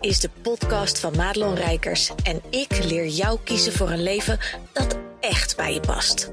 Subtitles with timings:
[0.00, 4.38] is de podcast van Madelon Rijkers en ik leer jou kiezen voor een leven
[4.72, 6.32] dat echt bij je past.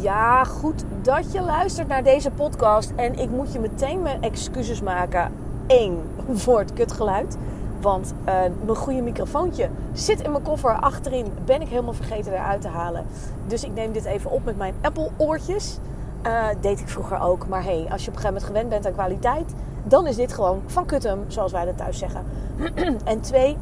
[0.00, 2.92] Ja, goed dat je luistert naar deze podcast.
[2.96, 5.43] En ik moet je meteen mijn excuses maken.
[5.66, 6.00] Eén,
[6.32, 7.36] voor het kutgeluid.
[7.80, 11.26] Want uh, mijn goede microfoontje zit in mijn koffer achterin.
[11.44, 13.06] Ben ik helemaal vergeten eruit te halen.
[13.46, 15.78] Dus ik neem dit even op met mijn Apple oortjes.
[16.26, 17.48] Uh, deed ik vroeger ook.
[17.48, 19.54] Maar hey, als je op een gegeven moment gewend bent aan kwaliteit...
[19.84, 22.22] dan is dit gewoon van kutum, zoals wij dat thuis zeggen.
[23.04, 23.56] en twee,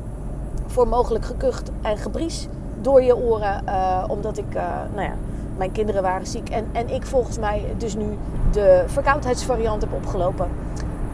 [0.66, 2.48] voor mogelijk gekucht en gebries
[2.80, 3.62] door je oren.
[3.66, 4.53] Uh, omdat ik,
[4.95, 5.14] nou ja
[5.56, 6.48] mijn kinderen waren ziek.
[6.48, 8.06] En, en ik volgens mij dus nu
[8.53, 10.48] de verkoudheidsvariant heb opgelopen.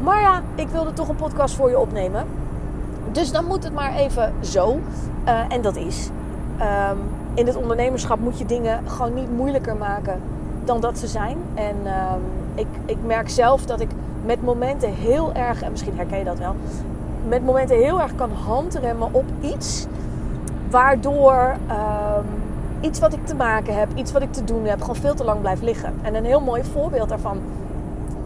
[0.08, 2.24] Maar ja, ik wilde toch een podcast voor je opnemen.
[3.12, 4.80] Dus dan moet het maar even zo.
[5.26, 6.10] Uh, en dat is.
[6.60, 6.98] Um,
[7.34, 10.20] in het ondernemerschap moet je dingen gewoon niet moeilijker maken
[10.64, 11.36] dan dat ze zijn.
[11.54, 12.22] En um,
[12.54, 13.88] ik, ik merk zelf dat ik
[14.24, 16.54] met momenten heel erg, en misschien herken je dat wel,
[17.28, 19.86] met momenten heel erg kan handremmen op iets.
[20.70, 22.26] Waardoor um,
[22.80, 25.24] iets wat ik te maken heb, iets wat ik te doen heb, gewoon veel te
[25.24, 25.94] lang blijft liggen.
[26.02, 27.40] En een heel mooi voorbeeld daarvan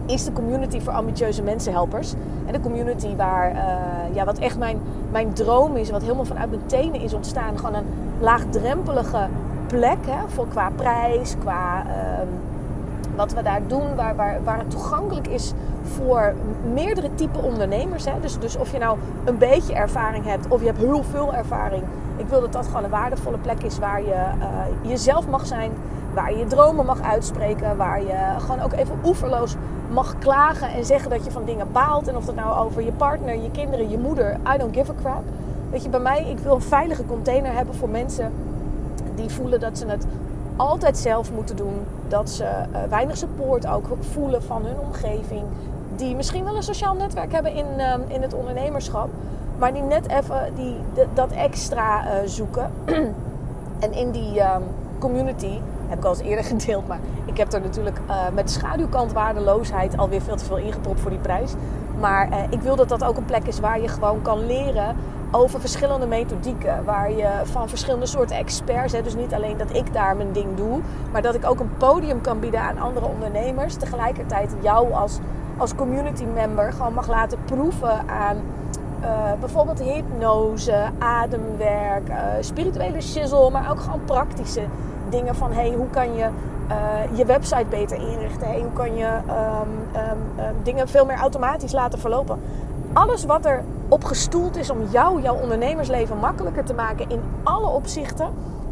[0.07, 2.15] is de community voor ambitieuze mensenhelpers.
[2.47, 4.79] En de community waar, uh, ja, wat echt mijn,
[5.11, 7.59] mijn droom is, wat helemaal vanuit mijn tenen is ontstaan.
[7.59, 7.87] Gewoon een
[8.21, 9.27] laagdrempelige
[9.67, 11.93] plek hè, voor, qua prijs, qua uh,
[13.17, 16.35] wat we daar doen, waar, waar, waar het toegankelijk is voor
[16.73, 18.05] meerdere type ondernemers.
[18.05, 18.13] Hè.
[18.21, 21.83] Dus, dus of je nou een beetje ervaring hebt of je hebt heel veel ervaring.
[22.23, 25.73] Ik wil dat dat gewoon een waardevolle plek is waar je uh, jezelf mag zijn.
[26.15, 27.77] Waar je je dromen mag uitspreken.
[27.77, 29.55] Waar je gewoon ook even oeverloos
[29.91, 32.09] mag klagen en zeggen dat je van dingen baalt.
[32.09, 34.37] En of dat nou over je partner, je kinderen, je moeder.
[34.55, 35.23] I don't give a crap.
[35.71, 38.33] Weet je, bij mij, ik wil een veilige container hebben voor mensen
[39.15, 40.07] die voelen dat ze het
[40.57, 41.75] altijd zelf moeten doen.
[42.09, 45.43] Dat ze uh, weinig support ook voelen van hun omgeving.
[45.97, 49.09] Die misschien wel een sociaal netwerk hebben in, uh, in het ondernemerschap.
[49.63, 50.77] Maar die net even die,
[51.15, 52.71] dat extra uh, zoeken.
[53.85, 54.63] en in die um,
[54.99, 55.59] community,
[55.89, 59.99] heb ik al eens eerder gedeeld, maar ik heb er natuurlijk uh, met schaduwkant waardeloosheid
[59.99, 61.53] alweer veel te veel ingepropt voor die prijs.
[62.01, 64.97] Maar uh, ik wil dat dat ook een plek is waar je gewoon kan leren
[65.31, 66.85] over verschillende methodieken.
[66.85, 70.57] Waar je van verschillende soorten experts, hè, dus niet alleen dat ik daar mijn ding
[70.57, 70.81] doe,
[71.13, 73.75] maar dat ik ook een podium kan bieden aan andere ondernemers.
[73.75, 75.19] Tegelijkertijd jou als,
[75.57, 78.37] als community member gewoon mag laten proeven aan
[79.03, 84.63] uh, bijvoorbeeld hypnose, ademwerk, uh, spirituele shizzle, maar ook gewoon praktische
[85.09, 86.29] dingen van hey, hoe kan je
[86.71, 88.49] uh, je website beter inrichten?
[88.49, 92.41] Hey, hoe kan je um, um, um, dingen veel meer automatisch laten verlopen?
[92.93, 97.69] Alles wat er op gestoeld is om jou, jouw ondernemersleven makkelijker te maken in alle
[97.69, 98.29] opzichten,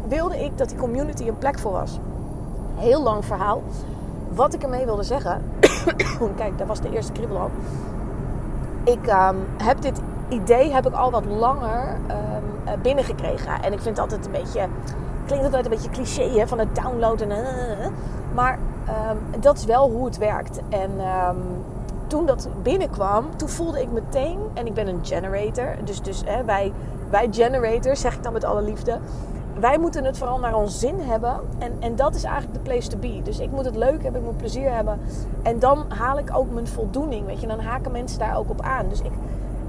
[0.07, 1.99] wilde ik dat die community een plek voor was.
[2.75, 3.61] Heel lang verhaal.
[4.33, 5.41] Wat ik ermee wilde zeggen,
[6.35, 7.49] kijk, daar was de eerste kriebel al.
[8.83, 9.15] Ik
[9.57, 13.61] heb dit idee heb ik al wat langer um, binnengekregen.
[13.61, 14.67] En ik vind het altijd een beetje.
[15.25, 17.29] Klinkt altijd een beetje cliché hè, van het downloaden.
[18.33, 18.59] Maar
[19.11, 20.59] um, dat is wel hoe het werkt.
[20.69, 20.91] En
[21.29, 21.37] um,
[22.07, 24.39] toen dat binnenkwam, toen voelde ik meteen.
[24.53, 25.75] En ik ben een generator.
[25.83, 26.73] Dus, dus hè, wij,
[27.09, 28.99] wij generators, zeg ik dan met alle liefde.
[29.59, 31.39] Wij moeten het vooral naar ons zin hebben.
[31.59, 33.21] En, en dat is eigenlijk de place to be.
[33.23, 34.99] Dus ik moet het leuk hebben, ik moet plezier hebben.
[35.41, 37.25] En dan haal ik ook mijn voldoening.
[37.25, 38.89] Weet je, dan haken mensen daar ook op aan.
[38.89, 39.11] Dus ik,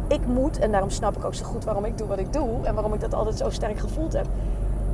[0.08, 2.48] ik moet, en daarom snap ik ook zo goed waarom ik doe wat ik doe
[2.62, 4.26] en waarom ik dat altijd zo sterk gevoeld heb.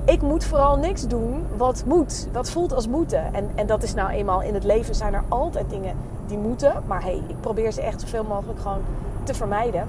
[0.04, 3.34] Ik moet vooral niks doen wat moet, wat voelt als moeten.
[3.34, 5.96] En, en dat is nou eenmaal in het leven zijn er altijd dingen
[6.26, 6.72] die moeten.
[6.86, 8.80] Maar hey, ik probeer ze echt zoveel mogelijk gewoon
[9.22, 9.86] te vermijden.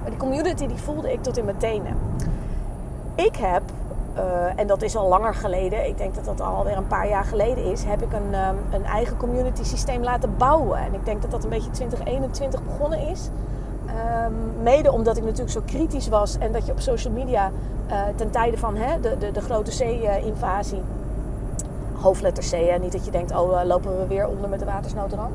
[0.00, 1.96] Maar die community die voelde ik tot in mijn tenen.
[3.14, 3.62] Ik heb,
[4.16, 7.24] uh, en dat is al langer geleden, ik denk dat dat alweer een paar jaar
[7.24, 10.78] geleden is, heb ik een, um, een eigen community systeem laten bouwen.
[10.78, 13.28] En ik denk dat dat een beetje 2021 begonnen is.
[14.26, 17.50] Um, mede omdat ik natuurlijk zo kritisch was en dat je op social media
[17.90, 20.82] uh, ten tijde van hè, de, de, de grote C-invasie,
[21.92, 24.64] hoofdletter C, hè, niet dat je denkt, oh uh, lopen we weer onder met de
[24.64, 25.32] watersnoodramp.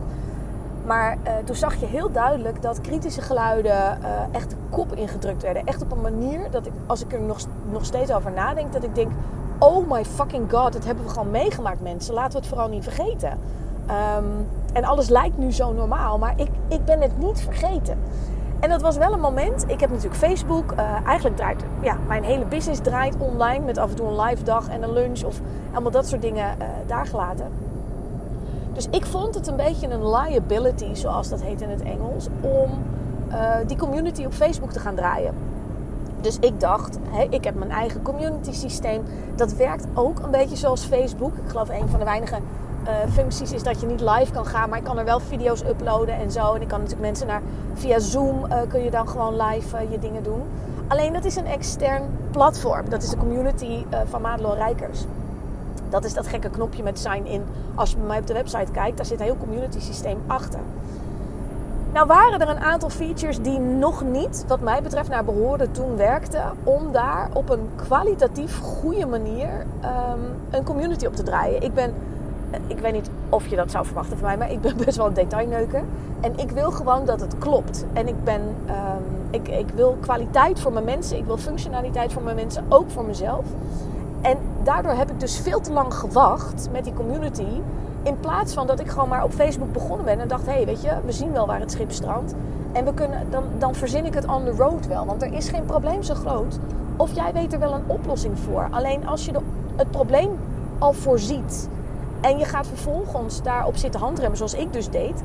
[0.85, 3.97] Maar uh, toen zag je heel duidelijk dat kritische geluiden
[4.31, 5.65] echt de kop ingedrukt werden.
[5.65, 7.37] Echt op een manier dat ik, als ik er nog,
[7.71, 9.11] nog steeds over nadenk, dat ik denk,
[9.59, 12.13] oh my fucking god, dat hebben we gewoon meegemaakt mensen.
[12.13, 13.31] Laten we het vooral niet vergeten.
[14.17, 17.97] Um, en alles lijkt nu zo normaal, maar ik, ik ben het niet vergeten.
[18.59, 19.63] En dat was wel een moment.
[19.67, 20.71] Ik heb natuurlijk Facebook.
[20.71, 23.65] Uh, eigenlijk draait ja, mijn hele business draait online.
[23.65, 25.23] Met af en toe een live dag en een lunch.
[25.23, 25.39] Of
[25.71, 27.51] allemaal dat soort dingen uh, daar gelaten.
[28.73, 32.27] Dus ik vond het een beetje een liability, zoals dat heet in het Engels.
[32.41, 32.83] Om
[33.29, 35.33] eh, die community op Facebook te gaan draaien.
[36.21, 36.97] Dus ik dacht,
[37.29, 39.03] ik heb mijn eigen community systeem.
[39.35, 41.33] Dat werkt ook een beetje zoals Facebook.
[41.33, 42.37] Ik geloof een van de weinige
[43.11, 46.15] functies is dat je niet live kan gaan, maar ik kan er wel video's uploaden
[46.15, 46.53] en zo.
[46.53, 47.41] En ik kan natuurlijk mensen naar
[47.73, 50.41] via Zoom uh, kun je dan gewoon live uh, je dingen doen.
[50.87, 52.89] Alleen dat is een extern platform.
[52.89, 55.05] Dat is de community van Madelon Rijkers.
[55.89, 57.43] Dat is dat gekke knopje met sign in.
[57.75, 60.59] Als je bij mij op de website kijkt, daar zit een heel community systeem achter.
[61.93, 65.95] Nou waren er een aantal features die nog niet, wat mij betreft, naar behoren toen
[65.95, 66.43] werkten.
[66.63, 69.49] Om daar op een kwalitatief goede manier
[69.83, 71.61] um, een community op te draaien.
[71.61, 71.93] Ik ben,
[72.67, 75.07] ik weet niet of je dat zou verwachten van mij, maar ik ben best wel
[75.07, 75.83] een detailneuker.
[76.19, 77.85] En ik wil gewoon dat het klopt.
[77.93, 81.17] En ik ben, um, ik, ik wil kwaliteit voor mijn mensen.
[81.17, 83.45] Ik wil functionaliteit voor mijn mensen, ook voor mezelf.
[84.21, 87.61] En daardoor heb ik dus veel te lang gewacht met die community
[88.03, 90.65] in plaats van dat ik gewoon maar op Facebook begonnen ben en dacht: hé, hey,
[90.65, 92.33] weet je, we zien wel waar het schip strandt.
[92.71, 95.05] En we kunnen, dan, dan verzin ik het on the road wel.
[95.05, 96.59] Want er is geen probleem zo groot.
[96.95, 98.67] Of jij weet er wel een oplossing voor.
[98.71, 99.39] Alleen als je de,
[99.75, 100.29] het probleem
[100.77, 101.69] al voorziet.
[102.21, 105.23] En je gaat vervolgens daarop zitten handremmen, zoals ik dus deed.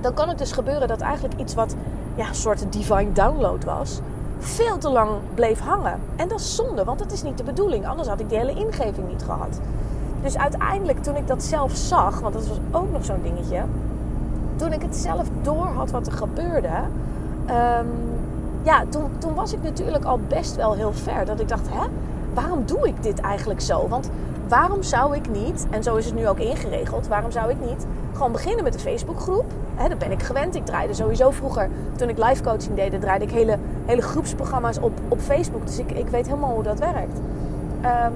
[0.00, 1.74] Dan kan het dus gebeuren dat eigenlijk iets wat
[2.14, 4.00] ja, een soort divine download was.
[4.38, 6.00] Veel te lang bleef hangen.
[6.16, 7.86] En dat is zonde, want dat is niet de bedoeling.
[7.86, 9.60] Anders had ik die hele ingeving niet gehad.
[10.22, 13.62] Dus uiteindelijk, toen ik dat zelf zag, want dat was ook nog zo'n dingetje.
[14.56, 16.68] Toen ik het zelf door had wat er gebeurde.
[17.50, 17.88] Um,
[18.62, 21.24] ja, toen, toen was ik natuurlijk al best wel heel ver.
[21.24, 21.86] Dat ik dacht, hè,
[22.34, 23.88] waarom doe ik dit eigenlijk zo?
[23.88, 24.10] Want
[24.48, 27.86] waarom zou ik niet, en zo is het nu ook ingeregeld, waarom zou ik niet
[28.12, 29.44] gewoon beginnen met een Facebookgroep?
[29.74, 30.54] Hè, dat ben ik gewend.
[30.54, 34.92] Ik draaide sowieso vroeger, toen ik live coaching deed, draaide ik hele, hele groepsprogramma's op,
[35.08, 35.66] op Facebook.
[35.66, 37.18] Dus ik, ik weet helemaal hoe dat werkt.
[37.84, 38.12] Um,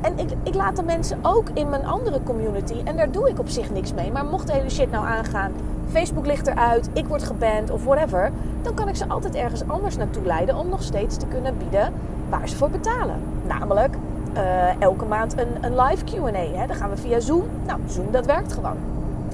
[0.00, 2.76] en ik, ik laat de mensen ook in mijn andere community.
[2.84, 4.12] En daar doe ik op zich niks mee.
[4.12, 5.52] Maar mocht de hele shit nou aangaan,
[5.90, 8.30] Facebook ligt eruit, ik word geband of whatever.
[8.62, 11.92] Dan kan ik ze altijd ergens anders naartoe leiden om nog steeds te kunnen bieden
[12.28, 13.16] waar ze voor betalen.
[13.46, 13.96] Namelijk
[14.36, 16.66] uh, elke maand een, een live QA.
[16.66, 17.44] Dan gaan we via Zoom.
[17.66, 18.76] Nou, Zoom dat werkt gewoon.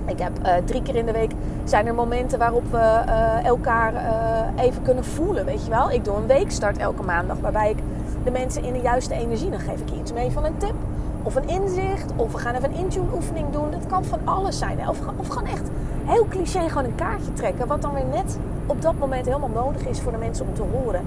[0.07, 1.31] Ik heb uh, drie keer in de week
[1.65, 3.93] zijn er momenten waarop we uh, elkaar
[4.57, 5.45] even kunnen voelen.
[5.45, 5.91] Weet je wel?
[5.91, 7.79] Ik doe een weekstart elke maandag waarbij ik
[8.25, 9.51] de mensen in de juiste energie.
[9.51, 10.75] Dan geef ik iets mee van een tip
[11.23, 12.13] of een inzicht.
[12.17, 13.71] Of we gaan even een intune oefening doen.
[13.71, 14.89] Dat kan van alles zijn.
[14.89, 15.69] Of, of gewoon echt
[16.05, 17.67] heel cliché gewoon een kaartje trekken.
[17.67, 20.63] Wat dan weer net op dat moment helemaal nodig is voor de mensen om te
[20.73, 21.01] horen.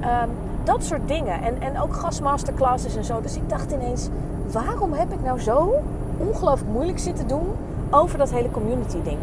[0.00, 0.30] Um,
[0.64, 1.42] dat soort dingen.
[1.42, 3.20] En, en ook gastmasterclasses en zo.
[3.20, 4.08] Dus ik dacht ineens,
[4.52, 5.74] waarom heb ik nou zo
[6.16, 7.46] ongelooflijk moeilijk zitten doen
[7.90, 9.18] over dat hele community ding?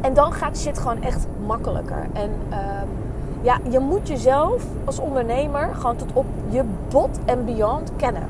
[0.00, 2.06] En dan gaat shit gewoon echt makkelijker.
[2.12, 2.88] En um,
[3.42, 8.22] ja, je moet jezelf als ondernemer gewoon tot op je bot en beyond kennen.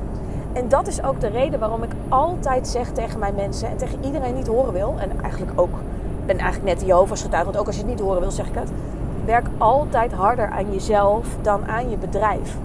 [0.52, 4.04] En dat is ook de reden waarom ik altijd zeg tegen mijn mensen en tegen
[4.04, 4.94] iedereen die het horen wil.
[4.98, 5.74] En eigenlijk ook,
[6.26, 8.54] ben eigenlijk net Jehovah's getuige, want ook als je het niet horen wil, zeg ik
[8.54, 8.70] het.
[9.24, 12.56] Werk altijd harder aan jezelf dan aan je bedrijf.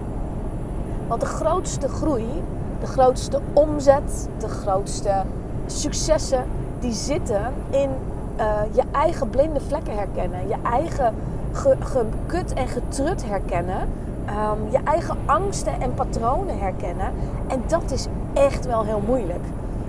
[1.06, 2.42] Want de grootste groei,
[2.80, 5.22] de grootste omzet, de grootste
[5.66, 6.44] successen,
[6.80, 7.90] die zitten in
[8.38, 10.48] uh, je eigen blinde vlekken herkennen.
[10.48, 11.14] Je eigen
[11.52, 13.80] gekut en getrut herkennen.
[14.28, 17.12] Um, je eigen angsten en patronen herkennen.
[17.46, 19.44] En dat is echt wel heel moeilijk.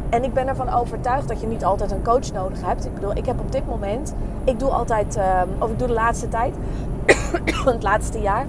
[0.09, 2.85] En ik ben ervan overtuigd dat je niet altijd een coach nodig hebt.
[2.85, 5.93] Ik bedoel, ik heb op dit moment, ik doe altijd, um, of ik doe de
[5.93, 6.53] laatste tijd,
[7.65, 8.45] het laatste jaar,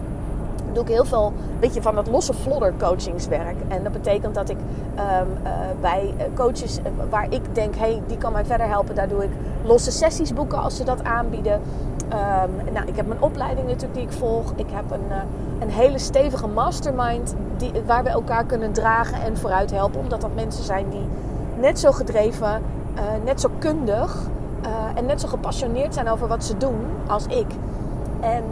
[0.73, 3.57] doe ik heel veel beetje van dat losse vlodder coachingswerk.
[3.69, 5.03] En dat betekent dat ik um,
[5.45, 5.51] uh,
[5.81, 6.79] bij coaches
[7.11, 9.31] waar ik denk, hé, hey, die kan mij verder helpen, daar doe ik
[9.65, 11.53] losse sessies boeken als ze dat aanbieden.
[12.13, 14.53] Um, nou, ik heb mijn opleiding natuurlijk die ik volg.
[14.57, 15.17] Ik heb een,
[15.59, 20.01] een hele stevige mastermind die, waar we elkaar kunnen dragen en vooruit helpen.
[20.01, 21.07] Omdat dat mensen zijn die
[21.61, 22.63] net zo gedreven,
[22.95, 24.17] uh, net zo kundig
[24.65, 27.47] uh, en net zo gepassioneerd zijn over wat ze doen als ik.
[28.21, 28.43] En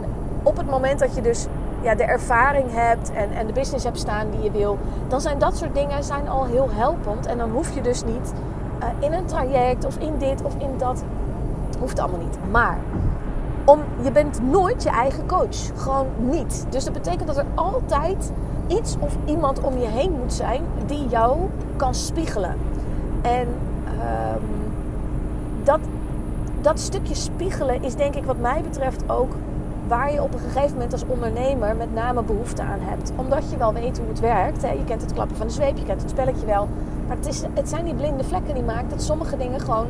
[0.43, 1.47] op het moment dat je dus
[1.81, 5.39] ja, de ervaring hebt en, en de business hebt staan die je wil, dan zijn
[5.39, 7.25] dat soort dingen zijn al heel helpend.
[7.25, 8.33] En dan hoef je dus niet
[8.99, 11.03] in een traject of in dit of in dat.
[11.79, 12.37] Hoeft allemaal niet.
[12.51, 12.77] Maar
[13.65, 15.71] om, je bent nooit je eigen coach.
[15.75, 16.65] Gewoon niet.
[16.69, 18.31] Dus dat betekent dat er altijd
[18.67, 21.37] iets of iemand om je heen moet zijn die jou
[21.75, 22.55] kan spiegelen.
[23.27, 23.47] En
[23.87, 24.73] um,
[25.63, 25.79] dat,
[26.61, 29.31] dat stukje spiegelen is denk ik wat mij betreft ook
[29.87, 33.11] waar je op een gegeven moment als ondernemer met name behoefte aan hebt.
[33.15, 34.61] Omdat je wel weet hoe het werkt.
[34.61, 34.71] Hè?
[34.71, 36.67] Je kent het klappen van de zweep, je kent het spelletje wel.
[37.07, 39.87] Maar het, is, het zijn die blinde vlekken die maken dat sommige dingen gewoon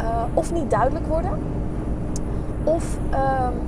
[0.00, 1.38] uh, of niet duidelijk worden
[2.64, 3.18] of uh,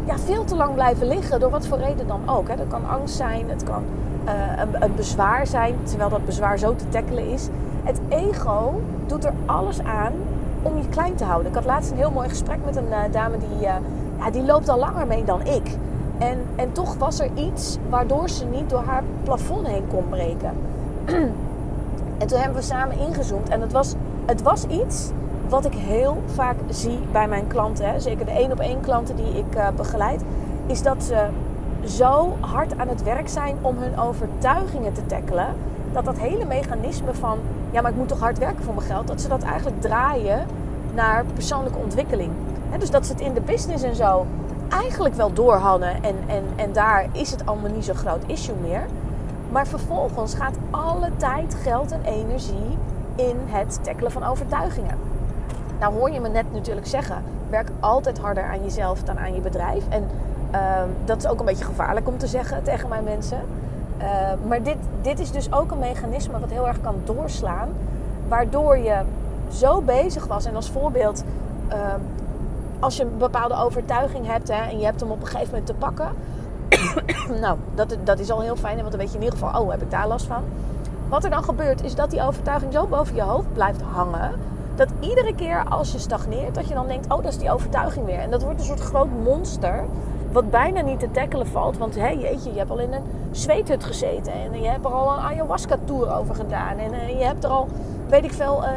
[0.04, 2.48] ja, veel te lang blijven liggen, door wat voor reden dan ook.
[2.48, 2.56] Hè.
[2.56, 3.82] Dat kan angst zijn, het kan
[4.26, 7.48] uh, een, een, bezwaar zijn, terwijl dat bezwaar zo te tackelen is.
[7.82, 10.12] Het ego doet er alles aan
[10.62, 11.48] om je klein te houden.
[11.48, 13.74] Ik had laatst een heel mooi gesprek met een uh, dame die, uh,
[14.18, 15.76] ja, die loopt al langer mee dan ik.
[16.18, 20.52] En, en toch was er iets waardoor ze niet door haar plafond heen kon breken.
[22.18, 23.48] en toen hebben we samen ingezoomd.
[23.48, 23.94] En het was,
[24.26, 25.10] het was iets
[25.48, 27.90] wat ik heel vaak zie bij mijn klanten.
[27.90, 28.00] Hè.
[28.00, 30.22] Zeker de één op één klanten die ik uh, begeleid.
[30.66, 31.26] Is dat ze
[31.84, 35.54] zo hard aan het werk zijn om hun overtuigingen te tackelen.
[35.92, 37.38] Dat dat hele mechanisme van,
[37.70, 39.06] ja maar ik moet toch hard werken voor mijn geld.
[39.06, 40.46] Dat ze dat eigenlijk draaien
[40.94, 42.30] naar persoonlijke ontwikkeling.
[42.78, 44.26] dus dat ze het in de business en zo
[44.68, 46.02] eigenlijk wel door hadden.
[46.02, 48.86] En, en, en daar is het allemaal niet zo'n groot issue meer.
[49.50, 52.78] Maar vervolgens gaat alle tijd, geld en energie
[53.14, 54.98] in het tackelen van overtuigingen.
[55.80, 59.40] Nou hoor je me net natuurlijk zeggen, werk altijd harder aan jezelf dan aan je
[59.40, 59.84] bedrijf.
[59.88, 60.08] En
[60.52, 63.40] uh, dat is ook een beetje gevaarlijk om te zeggen tegen mijn mensen.
[64.00, 64.06] Uh,
[64.48, 67.68] maar dit, dit is dus ook een mechanisme wat heel erg kan doorslaan.
[68.28, 69.00] Waardoor je
[69.52, 70.44] zo bezig was.
[70.44, 71.24] En als voorbeeld,
[71.68, 71.76] uh,
[72.78, 75.66] als je een bepaalde overtuiging hebt hè, en je hebt hem op een gegeven moment
[75.66, 76.08] te pakken.
[77.42, 79.70] nou, dat, dat is al heel fijn, want dan weet je in ieder geval, oh,
[79.70, 80.42] heb ik daar last van.
[81.08, 84.32] Wat er dan gebeurt, is dat die overtuiging zo boven je hoofd blijft hangen.
[84.74, 88.06] Dat iedere keer als je stagneert, dat je dan denkt, oh, dat is die overtuiging
[88.06, 88.18] weer.
[88.18, 89.84] En dat wordt een soort groot monster
[90.32, 91.78] wat bijna niet te tackelen valt.
[91.78, 94.32] Want hé, jeetje, je hebt al in een zweethut gezeten.
[94.32, 96.78] En je hebt er al een ayahuasca-tour over gedaan.
[96.78, 97.68] En uh, je hebt er al,
[98.08, 98.70] weet ik veel, uh,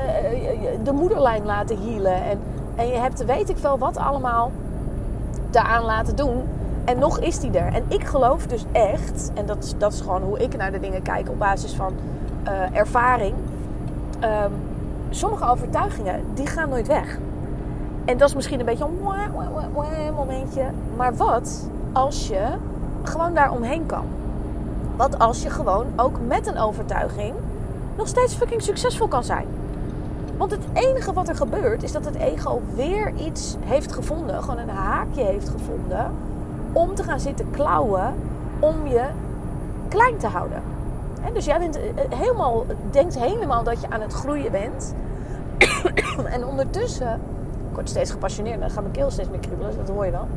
[0.84, 2.24] de moederlijn laten healen.
[2.24, 2.40] En,
[2.76, 4.52] en je hebt, weet ik veel, wat allemaal
[5.50, 6.44] daaraan laten doen.
[6.86, 7.74] En nog is die er.
[7.74, 11.02] En ik geloof dus echt, en dat, dat is gewoon hoe ik naar de dingen
[11.02, 11.94] kijk op basis van
[12.74, 13.34] ervaring.
[14.24, 14.52] Um,
[15.10, 17.18] sommige overtuigingen, die gaan nooit weg.
[18.06, 20.64] En dat is misschien een beetje een momentje.
[20.96, 22.48] Maar wat als je
[23.04, 24.06] gewoon daar omheen kan?
[24.96, 27.34] Wat als je gewoon ook met een overtuiging
[27.98, 29.48] nog steeds fucking succesvol kan zijn?
[30.38, 34.58] Want het enige wat er gebeurt is dat het ego weer iets heeft gevonden, gewoon
[34.58, 36.12] een haakje heeft gevonden,
[36.72, 38.14] om te gaan zitten klauwen
[38.60, 39.06] om je
[39.88, 40.62] klein te houden.
[41.34, 44.94] dus jij bent eh, helemaal, denkt helemaal dat je aan het groeien bent.
[46.36, 47.20] en ondertussen
[47.74, 48.60] ik word steeds gepassioneerd.
[48.60, 49.78] Dan gaat mijn keel steeds meer kriebelen.
[49.78, 50.28] Dat hoor je wel.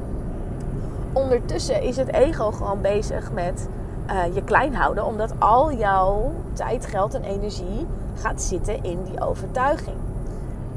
[1.13, 3.69] Ondertussen is het ego gewoon bezig met
[4.11, 5.05] uh, je klein houden.
[5.05, 9.97] Omdat al jouw tijd, geld en energie gaat zitten in die overtuiging.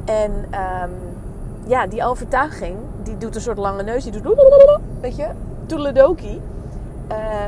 [0.05, 0.91] En um,
[1.65, 4.03] ja, die overtuiging, die doet een soort lange neus.
[4.03, 4.41] Die doet,
[5.01, 5.27] weet je,
[5.65, 6.41] toedeledoki.
[7.11, 7.43] Uh,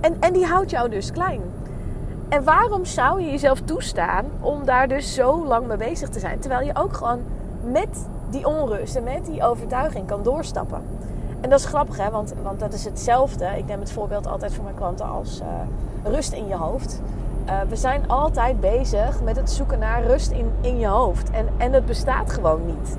[0.00, 1.40] en, en die houdt jou dus klein.
[2.28, 6.38] En waarom zou je jezelf toestaan om daar dus zo lang mee bezig te zijn?
[6.38, 7.20] Terwijl je ook gewoon
[7.72, 10.82] met die onrust en met die overtuiging kan doorstappen.
[11.40, 12.10] En dat is grappig, hè?
[12.10, 13.44] Want, want dat is hetzelfde.
[13.56, 15.46] Ik neem het voorbeeld altijd voor mijn klanten als uh,
[16.12, 17.00] rust in je hoofd.
[17.46, 21.30] Uh, we zijn altijd bezig met het zoeken naar rust in, in je hoofd.
[21.30, 22.96] En, en het bestaat gewoon niet.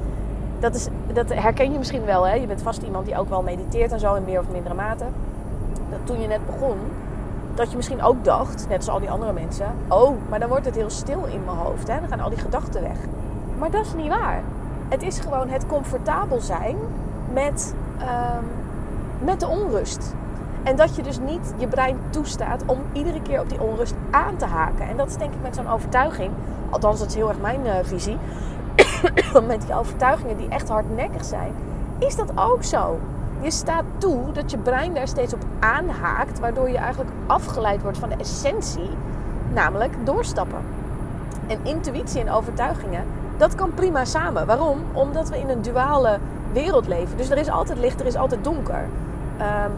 [0.59, 2.27] Dat, is, dat herken je misschien wel.
[2.27, 2.33] Hè?
[2.33, 5.05] Je bent vast iemand die ook wel mediteert en zo in meer of mindere mate.
[5.89, 6.77] Dat toen je net begon,
[7.55, 9.65] dat je misschien ook dacht, net als al die andere mensen...
[9.87, 11.87] Oh, maar dan wordt het heel stil in mijn hoofd.
[11.87, 11.99] Hè?
[11.99, 12.97] Dan gaan al die gedachten weg.
[13.57, 14.41] Maar dat is niet waar.
[14.89, 16.75] Het is gewoon het comfortabel zijn
[17.33, 18.45] met, um,
[19.25, 20.13] met de onrust.
[20.63, 24.35] En dat je dus niet je brein toestaat om iedere keer op die onrust aan
[24.35, 24.87] te haken.
[24.87, 26.31] En dat is denk ik met zo'n overtuiging,
[26.69, 28.17] althans dat is heel erg mijn uh, visie,
[29.47, 31.53] met die overtuigingen die echt hardnekkig zijn,
[31.97, 32.99] is dat ook zo.
[33.41, 37.97] Je staat toe dat je brein daar steeds op aanhaakt, waardoor je eigenlijk afgeleid wordt
[37.97, 38.89] van de essentie,
[39.53, 40.61] namelijk doorstappen.
[41.47, 43.03] En intuïtie en overtuigingen
[43.39, 44.45] dat kan prima samen.
[44.45, 44.77] Waarom?
[44.93, 46.17] Omdat we in een duale
[46.53, 47.17] wereld leven.
[47.17, 48.83] Dus er is altijd licht, er is altijd donker.
[49.39, 49.71] Um,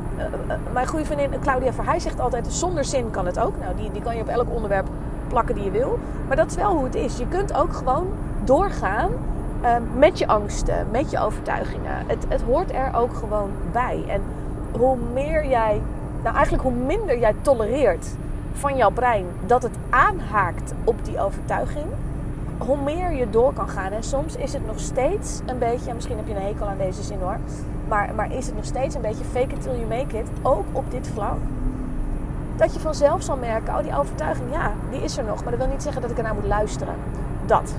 [0.73, 3.53] mijn goede vriendin Claudia Verheij zegt altijd: zonder zin kan het ook.
[3.59, 4.87] Nou, die, die kan je op elk onderwerp
[5.27, 5.99] plakken die je wil.
[6.27, 7.17] Maar dat is wel hoe het is.
[7.17, 8.07] Je kunt ook gewoon
[8.43, 9.09] doorgaan
[9.63, 11.95] uh, met je angsten, met je overtuigingen.
[12.07, 14.03] Het, het hoort er ook gewoon bij.
[14.07, 14.21] En
[14.71, 15.81] hoe meer jij,
[16.23, 18.07] nou eigenlijk hoe minder jij tolereert
[18.53, 21.85] van jouw brein dat het aanhaakt op die overtuiging
[22.65, 23.91] hoe meer je door kan gaan.
[23.91, 27.03] En soms is het nog steeds een beetje, misschien heb je een hekel aan deze
[27.03, 27.37] zin hoor,
[27.87, 30.65] maar, maar is het nog steeds een beetje fake it till you make it, ook
[30.71, 31.37] op dit vlak.
[32.55, 35.43] Dat je vanzelf zal merken, oh die overtuiging, ja, die is er nog.
[35.43, 36.95] Maar dat wil niet zeggen dat ik ernaar moet luisteren.
[37.45, 37.73] Dat.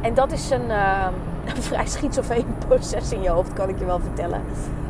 [0.00, 1.06] En dat is een, uh,
[1.54, 4.40] een vrij schizofreen proces in je hoofd, kan ik je wel vertellen.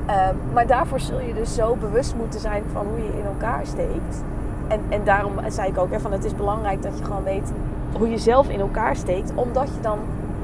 [0.08, 3.66] Uh, maar daarvoor zul je dus zo bewust moeten zijn van hoe je in elkaar
[3.66, 4.22] steekt.
[4.68, 7.52] En, en daarom zei ik ook, van het is belangrijk dat je gewoon weet
[7.98, 9.98] hoe je zelf in elkaar steekt, omdat je dan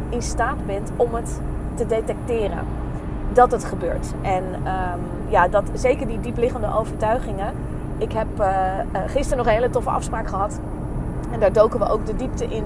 [0.08, 1.40] in staat bent om het
[1.75, 2.64] te detecteren
[3.32, 4.12] dat het gebeurt.
[4.23, 7.52] En um, ja, dat, zeker die diepliggende overtuigingen.
[7.99, 8.46] Ik heb uh,
[9.06, 10.58] gisteren nog een hele toffe afspraak gehad.
[11.30, 12.64] En daar doken we ook de diepte in.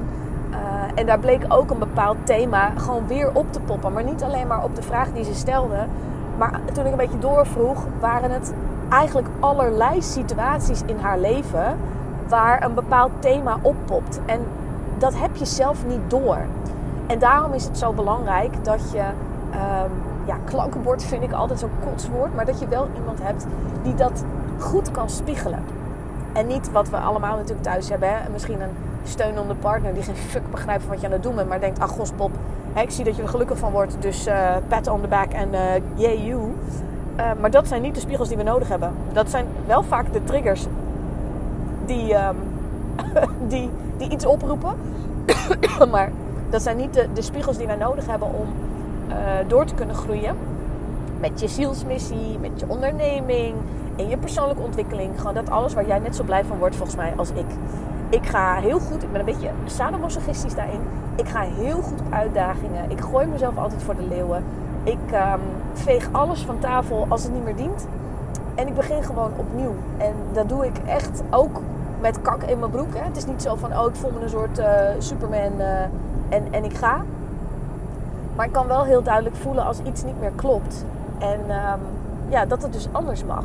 [0.51, 0.57] Uh,
[0.95, 3.93] en daar bleek ook een bepaald thema gewoon weer op te poppen.
[3.93, 5.87] Maar niet alleen maar op de vraag die ze stelde.
[6.39, 8.53] Maar toen ik een beetje doorvroeg, waren het
[8.89, 11.77] eigenlijk allerlei situaties in haar leven
[12.29, 14.21] waar een bepaald thema oppopt.
[14.27, 14.41] En
[14.99, 16.39] dat heb je zelf niet door.
[17.07, 19.93] En daarom is het zo belangrijk dat je, um,
[20.27, 23.47] ja, klankenbord vind ik altijd zo'n kotswoord, maar dat je wel iemand hebt
[23.83, 24.25] die dat
[24.59, 25.65] goed kan spiegelen.
[26.33, 28.09] En niet wat we allemaal natuurlijk thuis hebben.
[28.09, 28.31] Hè?
[28.33, 31.49] Misschien een steunende partner die geen fuck begrijpt van wat je aan het doen bent,
[31.49, 32.31] maar denkt: ach, gospop,
[32.75, 35.49] ik zie dat je er gelukkig van wordt, dus uh, pat on the back en
[35.97, 36.41] uh, you.
[37.17, 38.93] Uh, maar dat zijn niet de spiegels die we nodig hebben.
[39.13, 40.67] Dat zijn wel vaak de triggers
[41.87, 42.37] die, um,
[43.49, 44.75] die, die iets oproepen.
[45.91, 46.13] maar
[46.51, 48.47] dat zijn niet de, de, spiegels die wij nodig hebben om
[49.09, 49.15] uh,
[49.47, 50.37] door te kunnen groeien.
[51.21, 53.55] Met je zielsmissie, met je onderneming,
[53.97, 55.11] in je persoonlijke ontwikkeling.
[55.17, 57.47] Gewoon dat alles waar jij net zo blij van wordt volgens mij als ik.
[58.09, 60.81] Ik ga heel goed, ik ben een beetje sadomasochistisch daarin.
[61.17, 62.91] Ik ga heel goed op uitdagingen.
[62.91, 64.45] Ik gooi mezelf altijd voor de leeuwen.
[64.85, 65.41] Ik um,
[65.73, 67.87] veeg alles van tafel als het niet meer dient.
[68.55, 69.75] En ik begin gewoon opnieuw.
[69.97, 71.61] En dat doe ik echt ook
[72.01, 72.95] met kak in mijn broek.
[72.95, 73.05] Hè.
[73.05, 74.67] Het is niet zo van, oh, ik voel me een soort uh,
[74.99, 75.81] Superman uh,
[76.29, 77.01] en, en ik ga.
[78.37, 80.85] Maar ik kan wel heel duidelijk voelen als iets niet meer klopt.
[81.19, 81.81] En um,
[82.29, 83.45] ja, dat het dus anders mag.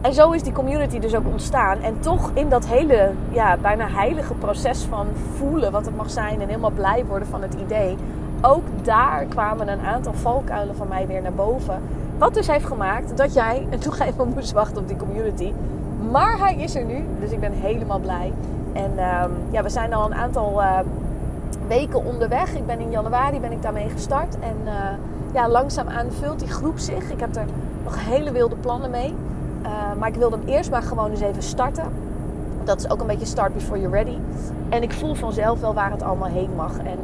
[0.00, 1.82] En zo is die community dus ook ontstaan.
[1.82, 6.40] En toch in dat hele, ja, bijna heilige proces van voelen wat het mag zijn
[6.40, 7.96] en helemaal blij worden van het idee.
[8.40, 11.82] Ook daar kwamen een aantal valkuilen van mij weer naar boven.
[12.18, 15.52] Wat dus heeft gemaakt dat jij, en toen even moest wachten op die community.
[16.10, 18.32] Maar hij is er nu, dus ik ben helemaal blij.
[18.72, 20.78] En um, ja, we zijn al een aantal uh,
[21.66, 22.54] weken onderweg.
[22.54, 24.34] Ik ben in januari ben ik daarmee gestart.
[24.40, 24.72] En uh,
[25.32, 27.10] ja, langzaamaan vult die groep zich.
[27.10, 27.44] Ik heb er
[27.84, 29.14] nog hele wilde plannen mee.
[29.62, 31.84] Uh, maar ik wilde hem eerst maar gewoon eens even starten.
[32.64, 34.16] Dat is ook een beetje start before you're ready.
[34.68, 36.78] En ik voel vanzelf wel waar het allemaal heen mag.
[36.78, 36.98] En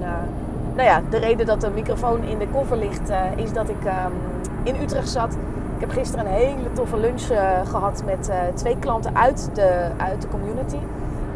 [0.74, 4.44] nou ja, de reden dat de microfoon in de koffer ligt, is dat ik um,
[4.64, 5.36] in Utrecht zat
[5.74, 9.88] ik heb gisteren een hele toffe lunch uh, gehad met uh, twee klanten uit de,
[9.96, 10.78] uit de community.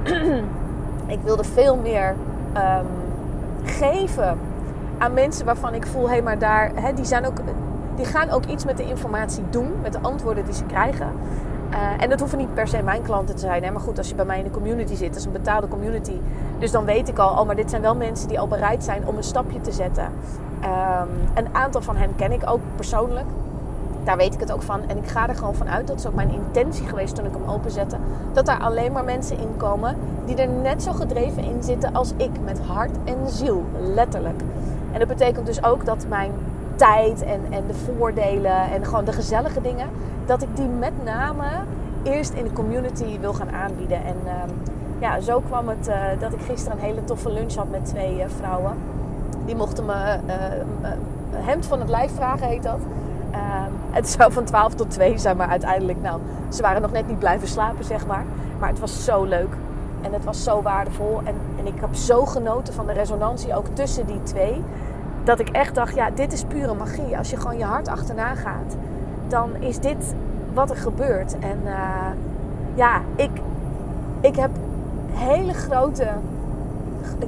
[1.15, 2.15] ik wilde veel meer
[2.57, 2.87] um,
[3.65, 4.39] geven
[4.99, 7.37] aan mensen waarvan ik voel, hé, maar daar, hè, die, zijn ook,
[7.97, 11.09] die gaan ook iets met de informatie doen, met de antwoorden die ze krijgen.
[11.71, 13.65] Uh, en dat hoeven niet per se mijn klanten te zijn.
[13.65, 13.71] Hè?
[13.71, 16.17] Maar goed, als je bij mij in de community zit, dat is een betaalde community.
[16.59, 19.07] Dus dan weet ik al, oh, maar dit zijn wel mensen die al bereid zijn
[19.07, 20.09] om een stapje te zetten.
[20.65, 23.27] Um, een aantal van hen ken ik ook persoonlijk
[24.09, 24.81] daar weet ik het ook van.
[24.87, 27.33] En ik ga er gewoon van uit, dat is ook mijn intentie geweest toen ik
[27.33, 27.97] hem openzette.
[28.33, 32.13] Dat daar alleen maar mensen in komen die er net zo gedreven in zitten als
[32.17, 32.31] ik.
[32.45, 34.41] Met hart en ziel, letterlijk.
[34.93, 36.33] En dat betekent dus ook dat mijn
[36.77, 39.89] tijd en, en de voordelen en gewoon de gezellige dingen,
[40.27, 41.47] dat ik die met name
[42.03, 44.05] eerst in de community wil gaan aanbieden.
[44.05, 44.33] En uh,
[44.99, 48.17] ja, zo kwam het uh, dat ik gisteren een hele toffe lunch had met twee
[48.17, 48.73] uh, vrouwen.
[49.49, 50.91] Die mochten me uh,
[51.31, 52.79] hemd van het lijf vragen, heet dat.
[53.33, 57.09] Um, het zou van 12 tot 2 zijn, maar uiteindelijk, nou, ze waren nog net
[57.09, 58.25] niet blijven slapen, zeg maar.
[58.59, 59.55] Maar het was zo leuk
[60.01, 61.21] en het was zo waardevol.
[61.25, 64.63] En, en ik heb zo genoten van de resonantie ook tussen die twee.
[65.25, 67.19] Dat ik echt dacht, ja, dit is pure magie.
[67.19, 68.77] Als je gewoon je hart achterna gaat,
[69.29, 70.15] dan is dit
[70.55, 71.39] wat er gebeurt.
[71.39, 71.73] En uh,
[72.75, 73.31] ja, ik,
[74.21, 74.51] ik heb
[75.11, 76.07] hele grote,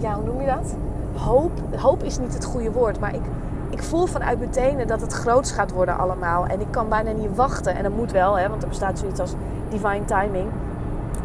[0.00, 0.74] ja, hoe noem je dat?
[1.16, 1.51] Hoop.
[1.77, 3.23] Hoop is niet het goede woord, maar ik
[3.70, 6.46] ik voel vanuit mijn tenen dat het groots gaat worden allemaal.
[6.46, 7.77] En ik kan bijna niet wachten.
[7.77, 9.35] En dat moet wel, hè, want er bestaat zoiets als
[9.68, 10.49] divine timing.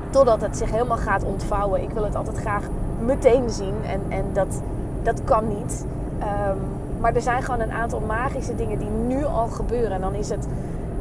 [0.10, 1.82] Totdat het zich helemaal gaat ontvouwen.
[1.82, 2.64] Ik wil het altijd graag
[3.00, 3.74] meteen zien.
[3.88, 4.62] En, en dat,
[5.04, 5.86] dat kan niet.
[6.20, 6.58] Um,
[7.00, 9.92] maar er zijn gewoon een aantal magische dingen die nu al gebeuren.
[9.92, 10.48] En dan is het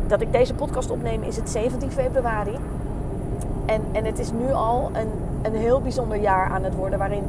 [0.07, 2.59] dat ik deze podcast opneem, is het 17 februari.
[3.66, 5.11] En, en het is nu al een,
[5.42, 6.99] een heel bijzonder jaar aan het worden.
[6.99, 7.23] Waarin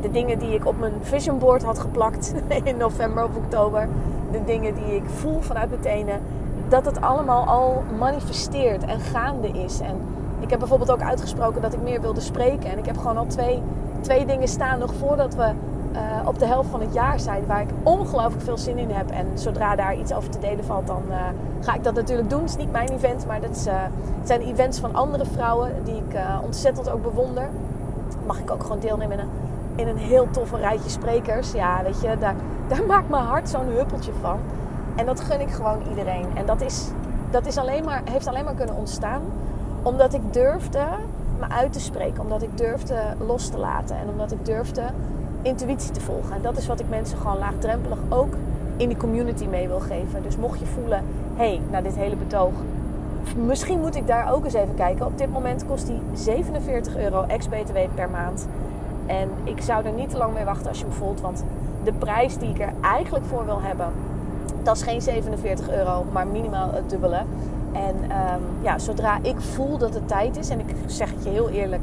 [0.00, 3.88] de dingen die ik op mijn vision board had geplakt in november of oktober.
[4.30, 6.20] De dingen die ik voel vanuit mijn tenen.
[6.68, 9.80] Dat het allemaal al manifesteert en gaande is.
[9.80, 9.96] En
[10.40, 12.70] ik heb bijvoorbeeld ook uitgesproken dat ik meer wilde spreken.
[12.70, 13.62] En ik heb gewoon al twee,
[14.00, 15.50] twee dingen staan nog voordat we
[15.92, 17.46] uh, op de helft van het jaar zijn.
[17.46, 19.10] Waar ik ongelooflijk veel zin in heb.
[19.10, 21.16] En zodra daar iets over te delen valt, dan uh,
[21.60, 22.40] ga ik dat natuurlijk doen.
[22.40, 25.96] Het is niet mijn event, maar dat is, het zijn events van andere vrouwen die
[25.96, 27.48] ik ontzettend ook bewonder.
[28.26, 29.18] Mag ik ook gewoon deelnemen
[29.74, 31.52] in een heel toffe rijtje sprekers.
[31.52, 32.34] Ja, weet je, daar,
[32.68, 34.38] daar maakt mijn hart zo'n huppeltje van.
[34.94, 36.26] En dat gun ik gewoon iedereen.
[36.34, 36.88] En dat, is,
[37.30, 39.22] dat is alleen maar, heeft alleen maar kunnen ontstaan
[39.82, 40.84] omdat ik durfde
[41.38, 42.22] me uit te spreken.
[42.22, 43.96] Omdat ik durfde los te laten.
[43.96, 44.82] En omdat ik durfde
[45.42, 46.34] intuïtie te volgen.
[46.34, 48.34] En dat is wat ik mensen gewoon laagdrempelig ook
[48.76, 50.22] in die community mee wil geven.
[50.22, 51.04] Dus mocht je voelen,
[51.36, 52.52] hé, hey, na dit hele betoog...
[53.36, 55.06] Misschien moet ik daar ook eens even kijken.
[55.06, 58.46] Op dit moment kost die 47 euro ex-BTW per maand.
[59.06, 61.20] En ik zou er niet te lang mee wachten als je me voelt.
[61.20, 61.44] Want
[61.84, 63.86] de prijs die ik er eigenlijk voor wil hebben,
[64.62, 67.22] dat is geen 47 euro, maar minimaal het dubbele.
[67.72, 71.30] En ehm, ja, zodra ik voel dat het tijd is, en ik zeg het je
[71.30, 71.82] heel eerlijk,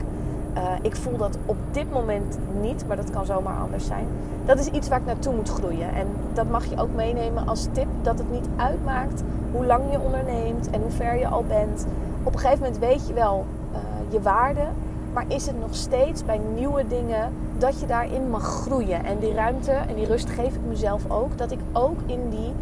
[0.58, 4.06] uh, ik voel dat op dit moment niet, maar dat kan zomaar anders zijn.
[4.46, 5.94] Dat is iets waar ik naartoe moet groeien.
[5.94, 10.00] En dat mag je ook meenemen als tip, dat het niet uitmaakt hoe lang je
[10.00, 11.86] onderneemt en hoe ver je al bent.
[12.24, 13.78] Op een gegeven moment weet je wel uh,
[14.10, 14.66] je waarde,
[15.14, 19.06] maar is het nog steeds bij nieuwe dingen dat je daarin mag groeien.
[19.06, 22.54] En die ruimte en die rust geef ik mezelf ook, dat ik ook in die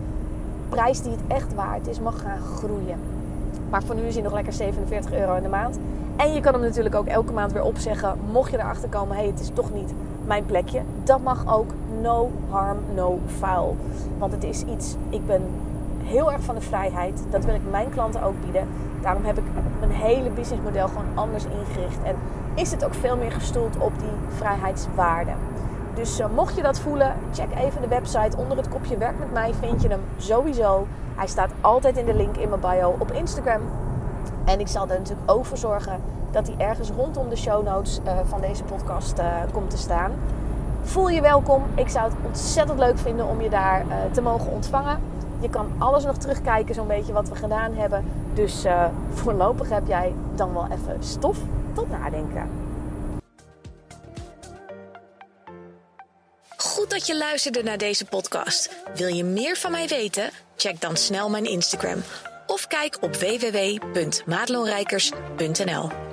[0.69, 2.99] prijs die het echt waard is, mag gaan groeien.
[3.69, 5.79] Maar voor nu is hij nog lekker 47 euro in de maand.
[6.15, 8.17] En je kan hem natuurlijk ook elke maand weer opzeggen.
[8.31, 9.93] Mocht je erachter komen, hé, hey, het is toch niet
[10.25, 10.81] mijn plekje.
[11.03, 11.73] Dat mag ook.
[12.01, 13.75] No harm, no foul.
[14.17, 15.41] Want het is iets, ik ben
[16.07, 17.23] heel erg van de vrijheid.
[17.29, 18.67] Dat wil ik mijn klanten ook bieden.
[19.01, 19.43] Daarom heb ik
[19.79, 22.03] mijn hele businessmodel gewoon anders ingericht.
[22.03, 22.15] En
[22.53, 25.31] is het ook veel meer gestoeld op die vrijheidswaarde.
[25.93, 28.37] Dus uh, mocht je dat voelen, check even de website.
[28.37, 30.87] Onder het kopje werk met mij vind je hem sowieso.
[31.15, 33.61] Hij staat altijd in de link in mijn bio op Instagram.
[34.45, 35.99] En ik zal er natuurlijk ook voor zorgen
[36.31, 40.11] dat hij ergens rondom de show notes uh, van deze podcast uh, komt te staan.
[40.81, 41.63] Voel je welkom.
[41.75, 44.99] Ik zou het ontzettend leuk vinden om je daar te mogen ontvangen.
[45.39, 48.05] Je kan alles nog terugkijken, zo'n beetje wat we gedaan hebben.
[48.33, 48.63] Dus
[49.13, 51.37] voorlopig heb jij dan wel even stof
[51.73, 52.49] tot nadenken.
[56.57, 58.75] Goed dat je luisterde naar deze podcast.
[58.95, 60.29] Wil je meer van mij weten?
[60.55, 62.01] Check dan snel mijn Instagram
[62.47, 66.06] of kijk op www.maatloonrijkers.nl.